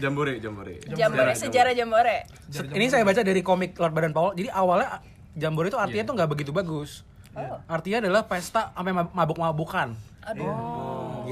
[0.00, 0.80] Jambore, jambore.
[0.88, 2.24] Jambore, sejarah jambore.
[2.48, 4.32] Ini saya baca dari komik Lord Baden Powell.
[4.32, 7.04] Jadi awalnya Jambore itu artinya tuh nggak begitu bagus.
[7.68, 9.92] Artinya adalah pesta sampai mab- mabuk-mabukan.
[10.26, 10.50] Aduh.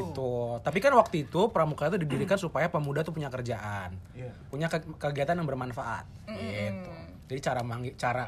[0.00, 0.32] Gitu.
[0.58, 4.30] Tapi kan waktu itu pramuka itu didirikan supaya pemuda tuh punya kerjaan, Iya.
[4.46, 6.04] punya ke- kegiatan yang bermanfaat.
[6.26, 6.92] Gitu.
[7.26, 8.26] Jadi cara manggi, cara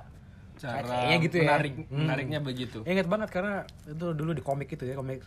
[0.54, 1.44] Cara Kayaknya gitu ya.
[1.46, 1.98] menarik, Hmm.
[2.04, 2.78] menariknya begitu.
[2.85, 5.24] Ingat banget karena itu dulu di komik itu ya komik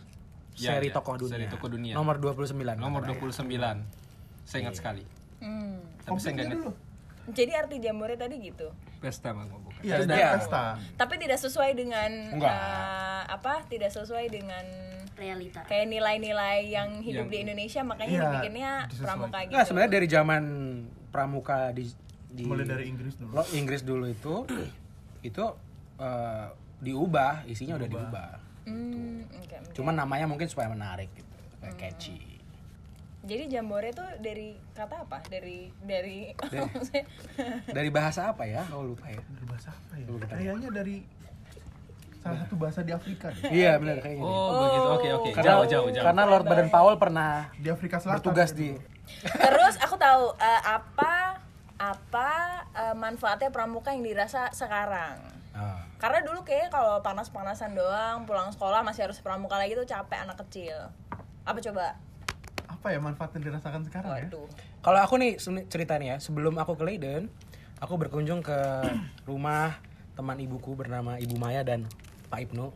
[0.54, 1.32] Ya, seri ya, tokoh dunia.
[1.34, 1.90] seri tokoh dunia.
[1.90, 2.78] Nomor 29.
[2.78, 3.18] Nomor katanya.
[3.18, 3.76] 29.
[4.46, 5.02] Saya ingat sekali.
[5.42, 5.82] Hmm.
[6.00, 6.70] Tapi saya ingat dulu.
[7.26, 8.70] Jadi arti jambore tadi gitu.
[9.02, 9.82] pesta bang bukan.
[9.82, 10.78] Iya, Pesta.
[10.78, 10.94] Iya.
[10.96, 12.54] Tapi tidak sesuai dengan Enggak.
[12.54, 13.54] eh, apa?
[13.66, 14.64] Tidak sesuai dengan
[15.14, 19.54] realita kayak nilai-nilai yang hidup Yang- di Indonesia makanya Iya, dibikinnya pramuka gitu.
[19.54, 20.42] Nah, sebenarnya dari zaman
[21.08, 21.84] pramuka di
[22.28, 23.30] di Mulai dari Inggris dulu.
[23.30, 24.34] lo Inggris dulu itu
[25.28, 25.44] itu
[25.96, 26.46] eh,
[26.76, 28.30] diubah, isinya udah diubah.
[28.64, 29.72] Hmm, oke, oke.
[29.72, 32.18] Cuman namanya mungkin supaya menarik gitu, kayak catchy.
[33.22, 35.22] Jadi jambore tuh dari kata apa?
[35.24, 36.28] Dari dari
[36.74, 37.08] maksudnya-
[37.64, 38.66] Dari bahasa apa ya?
[38.68, 39.16] Oh lupa ya.
[39.16, 40.06] Dari bahasa apa ya?
[40.26, 40.96] Kayaknya dari
[42.24, 43.28] salah satu bahasa di Afrika.
[43.44, 44.24] Iya benar kayaknya.
[44.24, 44.88] Oh, begitu.
[44.88, 45.28] Oke, oke.
[45.30, 46.04] Karena, Jauh, jauh, jauh.
[46.04, 48.24] karena Lord Baden Powell pernah Di Afrika Selatan.
[48.24, 48.80] bertugas gitu.
[48.80, 48.80] di
[49.28, 51.36] Terus aku tahu eh, apa
[51.76, 52.30] apa
[52.72, 55.20] eh, manfaatnya pramuka yang dirasa sekarang.
[55.52, 55.84] Ah.
[56.00, 60.40] Karena dulu kayaknya kalau panas-panasan doang, pulang sekolah masih harus pramuka lagi tuh capek anak
[60.48, 60.88] kecil.
[61.44, 62.00] Apa coba?
[62.64, 64.26] apa ya manfaat yang dirasakan sekarang ya?
[64.28, 64.44] Waduh.
[64.80, 67.32] Kalau aku nih seni- ceritanya ya, sebelum aku ke Leiden,
[67.80, 68.58] aku berkunjung ke
[69.24, 69.80] rumah
[70.12, 71.88] teman ibuku bernama Ibu Maya dan
[72.30, 72.66] Pak Ibnu.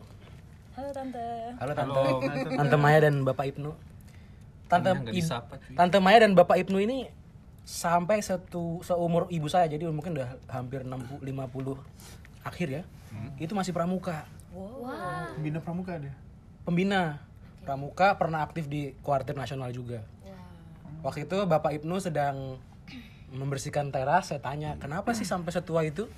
[0.75, 1.25] Halo tante.
[1.59, 2.55] Halo tante, Halo.
[2.55, 3.71] tante Maya dan Bapak Ibnu.
[4.69, 5.59] Tante disapa.
[5.75, 7.09] Tante Maya dan Bapak Ibnu ini
[7.65, 11.77] sampai satu seumur ibu saya, jadi mungkin udah hampir 60 50
[12.41, 12.83] akhir ya.
[13.37, 14.23] Itu masih pramuka.
[15.35, 16.13] Pembina pramuka dia.
[16.63, 17.21] Pembina
[17.65, 20.01] pramuka pernah aktif di kuartir nasional juga.
[20.99, 22.59] Waktu itu Bapak Ibnu sedang
[23.29, 26.09] membersihkan teras, saya tanya, "Kenapa sih sampai setua itu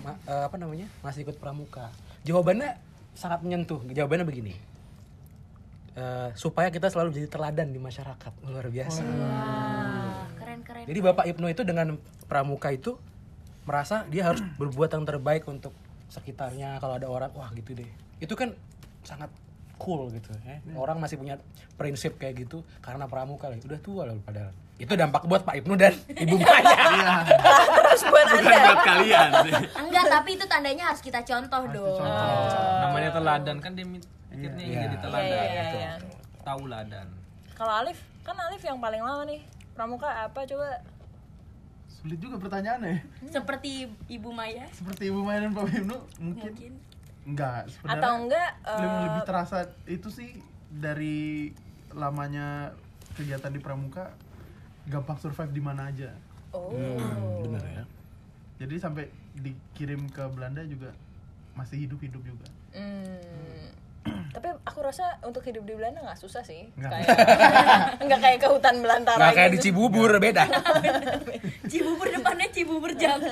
[0.00, 0.88] ma- eh, apa namanya?
[1.00, 1.92] masih ikut pramuka?"
[2.24, 2.76] Jawabannya
[3.16, 3.80] sangat menyentuh.
[3.90, 4.54] Jawabannya begini.
[5.96, 8.32] "Eh, supaya kita selalu jadi teladan di masyarakat.
[8.46, 9.02] Luar biasa.
[9.02, 11.98] Wah, keren keren Jadi Bapak Ibnu itu dengan
[12.30, 12.94] pramuka itu
[13.66, 15.74] merasa dia harus berbuat yang terbaik untuk
[16.10, 17.90] sekitarnya kalau ada orang wah gitu deh.
[18.22, 18.54] Itu kan
[19.02, 19.30] sangat
[19.80, 20.60] cool gitu ya.
[20.76, 21.40] Orang masih punya
[21.80, 23.64] prinsip kayak gitu karena pramuka lagi.
[23.64, 24.52] Udah tua loh padahal.
[24.80, 27.20] Itu dampak buat Pak Ibnu dan Ibu Maya.
[27.84, 28.64] Terus buat Bukan anda.
[28.64, 29.52] buat kalian sih.
[29.76, 32.00] enggak tapi itu tandanya harus kita contoh dong
[32.80, 34.80] Namanya teladan kan dia mit- akhirnya Iya.
[34.82, 35.26] jadi teladan.
[35.26, 35.76] Iya, iya, gitu.
[35.76, 35.92] iya.
[36.40, 37.06] Tauladan.
[37.52, 39.44] Kalau Alif, kan Alif yang paling lama nih.
[39.70, 40.80] Pramuka apa coba?
[41.90, 43.04] Sulit juga pertanyaannya.
[43.28, 46.72] seperti ibu Maya Seperti Ibu Maya dan Pak Ibnu mungkin, mungkin
[47.26, 48.00] enggak sebenarnya.
[48.00, 50.30] Atau enggak lebih, eh, lebih terasa itu sih
[50.66, 51.52] dari
[51.92, 52.72] lamanya
[53.12, 54.16] kegiatan di pramuka
[54.90, 56.10] gampang survive di mana aja.
[56.50, 56.74] Oh.
[57.46, 57.84] Bener ya.
[58.60, 59.06] Jadi sampai
[59.38, 60.90] dikirim ke Belanda juga
[61.54, 62.46] masih hidup-hidup juga.
[62.74, 63.70] Hmm.
[64.34, 66.68] Tapi aku rasa untuk hidup di Belanda nggak susah sih.
[66.74, 66.90] Nggak.
[66.90, 67.08] Kayak
[68.10, 69.64] nggak kayak ke hutan belantara Nggak kayak di gitu.
[69.70, 70.44] Cibubur beda.
[71.70, 73.22] Cibubur depannya Cibubur jam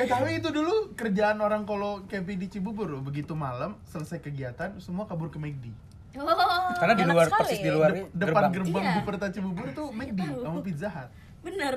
[0.00, 3.04] Eh tapi itu dulu kerjaan orang kalau camping di Cibubur loh.
[3.04, 5.68] Begitu malam selesai kegiatan semua kabur ke McD.
[6.14, 7.40] Oh Karena di luar sekali.
[7.40, 8.52] persis di luar Dep- depan gerbang.
[8.54, 8.94] gerbang Iya.
[8.98, 11.10] Buperta Cibubur tuh McD sama Pizza Hut.
[11.42, 11.74] bener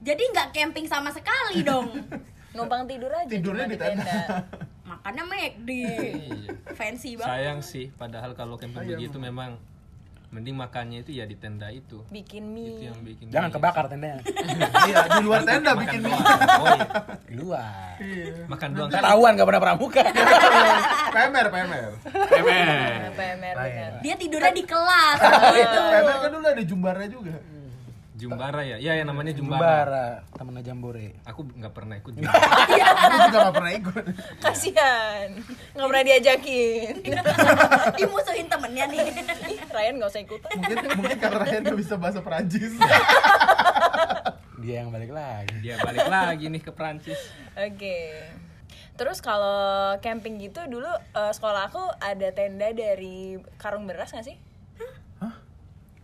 [0.00, 1.86] jadi nggak camping sama sekali dong
[2.52, 4.44] Numpang tidur aja Tidurnya di tenda.
[4.84, 6.74] makannya McD Iya.
[6.74, 9.56] fancy banget Sayang sih, padahal kalau camping begitu memang
[10.32, 12.00] mending makannya itu ya di tenda itu.
[12.08, 12.88] bikin Itu mie.
[12.88, 13.28] yang bikin.
[13.28, 13.56] Jangan mie.
[13.60, 14.24] kebakar tendanya.
[14.88, 16.16] Iya, di luar tenda Makan bikin doang.
[16.16, 16.32] mie.
[16.56, 16.86] Oh, iya.
[17.28, 17.96] Di luar.
[18.48, 19.00] Makan doang kan.
[19.04, 20.02] Ketahuan gak pernah pramuka.
[21.12, 21.92] PMR, PMR.
[22.32, 23.00] Emer.
[23.12, 23.92] PMR bener.
[24.00, 27.36] dia tidurnya di kelas PMR kan dulu ada jumbarnya juga.
[28.22, 28.76] Jumbara ya?
[28.78, 29.58] Iya, yang namanya Jumbara.
[29.58, 30.06] Jumbara,
[30.38, 31.06] temennya Jambore.
[31.26, 32.38] Aku nggak pernah ikut Jumbara.
[32.38, 34.04] Aku juga gak pernah ikut.
[34.38, 35.28] Kasihan.
[35.74, 36.94] Nggak pernah diajakin.
[37.98, 38.98] dimusuhin temennya nih
[39.50, 40.50] Ih, Ryan nggak usah ikutan.
[40.54, 42.72] Mungkin mungkin karena Ryan gak bisa bahasa Perancis.
[44.62, 45.58] Dia yang balik lagi.
[45.58, 47.18] Dia balik lagi nih ke Prancis.
[47.58, 47.98] Oke.
[48.94, 54.38] Terus kalau camping gitu dulu eh, sekolah aku ada tenda dari karung beras nggak sih?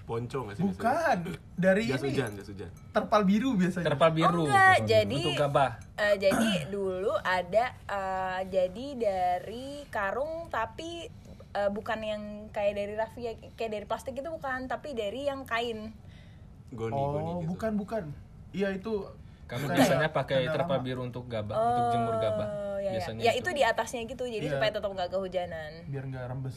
[0.09, 0.65] Ponco nggak sih?
[0.65, 1.19] Bukan,
[1.53, 2.71] dari Jas ini hujan, jas hujan.
[2.91, 3.87] terpal biru biasanya.
[3.87, 4.41] Terpal biru.
[4.41, 5.71] Oh, enggak, Terpal jadi- untuk gabah.
[5.95, 11.13] Eh, jadi dulu ada eh, jadi dari karung tapi
[11.51, 15.93] eh, bukan yang kayak dari raffia kayak dari plastik itu bukan tapi dari yang kain.
[16.71, 17.49] Goni, goni Oh, gitu.
[17.51, 18.05] bukan bukan.
[18.51, 19.05] Iya itu
[19.45, 22.47] Kami bukan biasanya ya, pakai terpal biru untuk gabah, untuk jemur gabah.
[22.47, 22.91] Oh, ya, ya.
[22.95, 24.55] Biasanya ya itu di atasnya gitu jadi Iya.
[24.57, 25.73] supaya tetap nggak kehujanan.
[25.85, 26.57] biar nggak rembes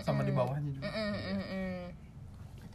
[0.00, 0.86] sama di bawahnya juga.
[0.86, 1.82] Mm, mm, mm.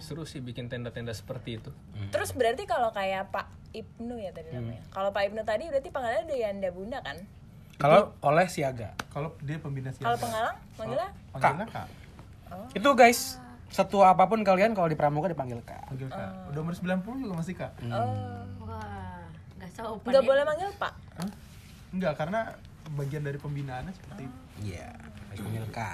[0.03, 1.71] Seru sih bikin tenda-tenda seperti itu.
[2.11, 4.83] Terus berarti kalau kayak Pak Ibnu ya tadi namanya.
[4.91, 7.17] Kalau Pak Ibnu tadi berarti panggilannya Dayanda Bunda kan?
[7.73, 8.91] Kalau oleh siaga.
[9.09, 10.11] Kalau dia pembina siaga.
[10.11, 11.87] Kalau penghalang manggilnya Panggilnya Kak.
[12.75, 13.39] Itu guys,
[13.71, 15.89] setua apa pun kalian kalau di pramuka dipanggil Kak.
[15.89, 16.51] Panggil Kak.
[16.51, 17.71] Udah umur 90 juga masih Kak.
[17.87, 18.13] oh.
[18.61, 19.23] wah
[19.57, 20.29] nggak sopan Nggak ya.
[20.29, 20.93] boleh manggil Pak.
[21.17, 21.29] Hah?
[21.89, 22.39] Enggak, karena
[22.93, 24.37] bagian dari pembinaannya seperti itu.
[24.67, 24.91] Iya,
[25.33, 25.93] dipanggil Kak.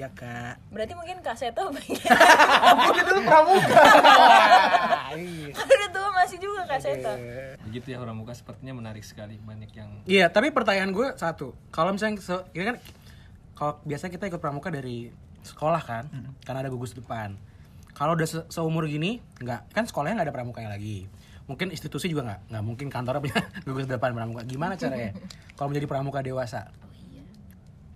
[0.00, 0.56] Ya kak.
[0.72, 2.00] Berarti mungkin Kak Seto bagian
[2.88, 3.84] Kita dulu pramuka.
[5.12, 5.52] Iya.
[5.76, 7.12] udah tua masih juga Kak Seto.
[7.68, 11.52] Begitu ya pramuka sepertinya menarik sekali banyak yang Iya, tapi pertanyaan gue satu.
[11.68, 12.76] Kalau misalnya se- ini kan
[13.52, 16.08] kalau biasa kita ikut pramuka dari sekolah kan,
[16.40, 17.36] karena ada gugus depan.
[17.92, 21.04] Kalau udah se- seumur gini, nggak kan sekolahnya nggak ada pramukanya lagi.
[21.44, 23.36] Mungkin institusi juga nggak, nggak mungkin kantornya punya
[23.68, 24.48] gugus depan pramuka.
[24.48, 25.12] Gimana caranya?
[25.60, 26.72] kalau menjadi pramuka dewasa,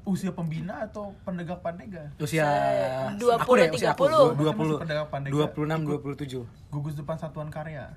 [0.04, 2.12] Usia pembina atau pendegak pandega?
[2.16, 2.44] usia
[3.10, 5.32] Se- aku deh, usia aku 20, 20, Masih pendekar pandega.
[5.32, 6.44] 26, 27.
[6.68, 7.88] Gugus depan satuan karya.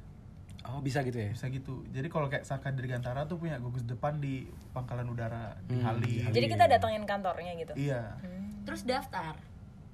[0.66, 1.32] Oh bisa gitu ya?
[1.32, 1.84] Bisa gitu.
[1.90, 6.28] Jadi kalau kayak Saka Dirgantara tuh punya gugus depan di pangkalan udara di Hmm, Halim.
[6.28, 7.72] Jadi kita datangin kantornya gitu.
[7.74, 8.16] Iya.
[8.64, 9.36] Terus daftar.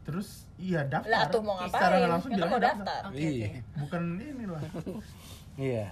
[0.04, 1.08] Terus iya daftar.
[1.08, 1.94] Lah tuh mau Secara ngapain?
[1.96, 3.02] nggak langsung bilangnya mau daftar.
[3.08, 3.48] Oke, Iya.
[3.76, 4.62] Bukan inilah.
[5.56, 5.88] Iya.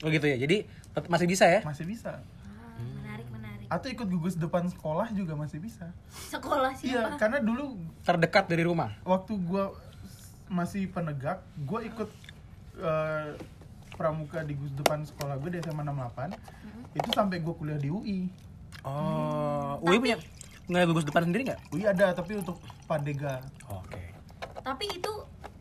[0.00, 0.36] Oh gitu ya.
[0.36, 0.56] Jadi
[1.04, 1.60] masih bisa ya?
[1.62, 2.18] Masih bisa.
[3.72, 5.88] Atau ikut gugus depan sekolah juga masih bisa.
[6.28, 7.16] Sekolah Iya, siapa?
[7.16, 8.92] karena dulu Terdekat dari rumah.
[9.02, 9.72] waktu gua
[10.46, 12.12] masih penegak, gua ikut
[12.74, 13.32] eh,
[13.92, 16.32] pramuka di gugus depan sekolah gue di SMA 68.
[16.92, 18.28] Itu sampai gua kuliah di UI.
[18.82, 20.16] Oh, UI punya
[20.62, 21.60] nggak gugus depan sendiri nggak?
[21.70, 23.40] UI ada tapi untuk Pandega.
[23.68, 24.12] Oke.
[24.58, 25.12] Tapi itu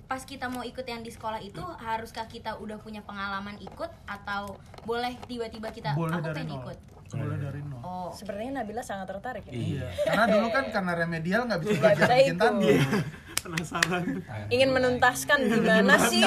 [0.05, 4.55] pas kita mau ikut yang di sekolah itu haruskah kita udah punya pengalaman ikut atau
[4.81, 6.59] boleh tiba-tiba kita Boleh aku dari pengen nol.
[6.61, 6.77] ikut.
[7.11, 7.79] Boleh dari nol.
[7.81, 8.09] Oh.
[8.11, 9.75] Sepertinya Nabila sangat tertarik ini.
[9.75, 9.87] Iya.
[10.07, 12.39] Karena dulu kan karena remedial nggak bisa Nggak belajar bikin itu.
[12.39, 12.67] tandu.
[13.41, 14.03] Penasaran.
[14.47, 16.21] Ingin menuntaskan gimana sih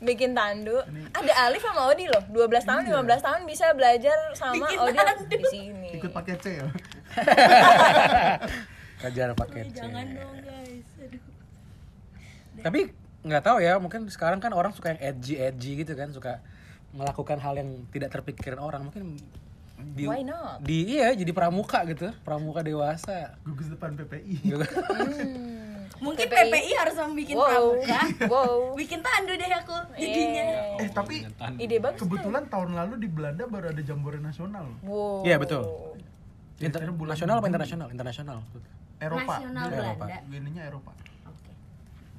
[0.00, 0.80] bikin tandu.
[1.12, 5.28] Ada Alif sama Odi loh, 12 tahun, 15 tahun bisa belajar sama Bikin Odi tandu.
[5.28, 5.90] di sini.
[6.00, 6.66] Ikut pakai C ya.
[9.04, 9.76] Kejar pakai C.
[9.76, 10.88] Jangan dong guys.
[11.04, 11.20] Aduh.
[12.64, 12.80] Tapi
[13.20, 16.40] nggak tahu ya, mungkin sekarang kan orang suka yang edgy edgy gitu kan, suka
[16.96, 18.88] melakukan hal yang tidak terpikirkan orang.
[18.88, 19.20] Mungkin
[19.76, 20.62] di, Why not?
[20.62, 23.36] di iya jadi pramuka gitu, pramuka dewasa.
[23.42, 24.36] Gugus depan PPI.
[25.94, 26.10] Hmm.
[26.10, 26.50] Mungkin PPI.
[26.50, 27.44] PPI harus membuat Wow.
[27.46, 28.00] pramuka.
[28.32, 28.56] Wow.
[28.74, 30.44] Bikin tandu deh aku jadinya.
[30.76, 31.22] Eh, Eh tapi
[31.56, 32.00] ide bagus.
[32.02, 34.66] kebetulan tahun lalu di Belanda baru ada jambore nasional.
[34.82, 35.22] Wow.
[35.22, 35.62] Iya, betul.
[36.58, 37.88] Inter nasional apa internasional?
[37.90, 38.38] Internasional.
[38.98, 39.38] Eropa.
[39.38, 40.04] Nasional Dia Belanda.
[40.06, 40.62] Eropa.
[40.64, 40.92] Eropa.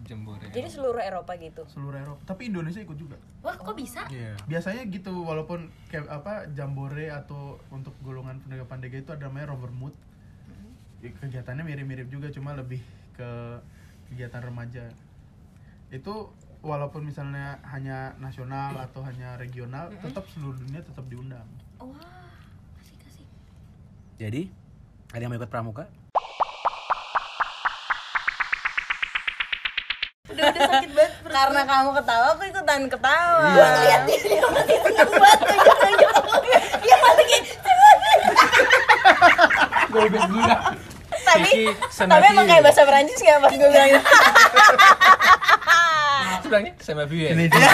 [0.05, 0.13] Oke.
[0.13, 0.45] jembore.
[0.53, 1.65] Jadi seluruh Eropa gitu.
[1.65, 2.21] Seluruh Eropa.
[2.29, 3.17] Tapi Indonesia ikut juga.
[3.41, 4.05] Wah, kok bisa?
[4.13, 4.37] Iya.
[4.45, 9.97] Biasanya gitu walaupun kayak apa jambore atau untuk golongan penegak pandega itu ada namanya Rovermood.
[11.01, 12.79] Ya, Kegiatannya mirip-mirip juga cuma lebih
[13.17, 13.29] ke
[14.13, 14.85] kegiatan remaja.
[15.89, 16.29] Itu
[16.61, 21.45] walaupun misalnya hanya nasional atau hanya regional, tetap seluruh dunia tetap diundang.
[21.77, 22.29] Wah,
[22.81, 23.27] kasih kasih.
[24.17, 24.41] Jadi
[25.13, 25.85] ada yang mau ikut pramuka?
[30.35, 31.11] Udah udah sakit banget.
[31.31, 33.47] Karena kamu ketawa, aku ikutan ketawa.
[33.55, 35.47] Lihat dia dia masih seneng banget.
[36.83, 37.43] Dia masih kayak
[39.95, 40.39] tapi Vicky
[41.25, 41.51] tapi
[41.89, 42.27] Senati.
[42.29, 43.89] emang kayak bahasa Perancis nggak pas gue bilang
[46.45, 47.33] bilangnya sama view ya.
[47.33, 47.69] Ini dia.